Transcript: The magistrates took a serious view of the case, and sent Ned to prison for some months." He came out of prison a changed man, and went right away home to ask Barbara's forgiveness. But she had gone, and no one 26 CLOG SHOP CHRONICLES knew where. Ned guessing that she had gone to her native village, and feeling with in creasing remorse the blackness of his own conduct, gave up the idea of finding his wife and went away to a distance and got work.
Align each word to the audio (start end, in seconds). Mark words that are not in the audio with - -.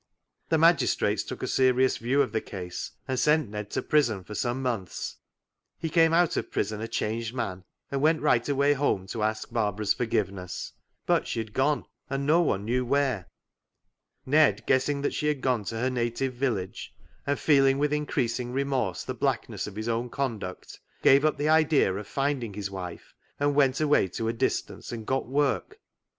The 0.49 0.57
magistrates 0.57 1.21
took 1.23 1.43
a 1.43 1.47
serious 1.47 1.97
view 1.97 2.23
of 2.23 2.31
the 2.31 2.41
case, 2.41 2.89
and 3.07 3.19
sent 3.19 3.49
Ned 3.51 3.69
to 3.69 3.83
prison 3.83 4.23
for 4.23 4.33
some 4.33 4.59
months." 4.59 5.17
He 5.79 5.91
came 5.91 6.11
out 6.11 6.35
of 6.37 6.49
prison 6.49 6.81
a 6.81 6.87
changed 6.87 7.35
man, 7.35 7.65
and 7.91 8.01
went 8.01 8.23
right 8.23 8.49
away 8.49 8.73
home 8.73 9.05
to 9.09 9.21
ask 9.21 9.51
Barbara's 9.51 9.93
forgiveness. 9.93 10.73
But 11.05 11.27
she 11.27 11.39
had 11.39 11.53
gone, 11.53 11.85
and 12.09 12.25
no 12.25 12.41
one 12.41 12.61
26 12.61 12.65
CLOG 12.65 12.79
SHOP 12.79 12.87
CHRONICLES 12.87 12.87
knew 12.87 12.87
where. 14.35 14.41
Ned 14.41 14.65
guessing 14.65 15.01
that 15.03 15.13
she 15.13 15.27
had 15.27 15.39
gone 15.41 15.65
to 15.65 15.77
her 15.77 15.91
native 15.91 16.33
village, 16.33 16.95
and 17.27 17.37
feeling 17.37 17.77
with 17.77 17.93
in 17.93 18.07
creasing 18.07 18.51
remorse 18.51 19.03
the 19.03 19.13
blackness 19.13 19.67
of 19.67 19.75
his 19.75 19.87
own 19.87 20.09
conduct, 20.09 20.79
gave 21.03 21.23
up 21.23 21.37
the 21.37 21.47
idea 21.49 21.93
of 21.93 22.07
finding 22.07 22.55
his 22.55 22.71
wife 22.71 23.13
and 23.39 23.53
went 23.53 23.79
away 23.79 24.07
to 24.07 24.27
a 24.27 24.33
distance 24.33 24.91
and 24.91 25.05
got 25.05 25.27
work. 25.27 25.79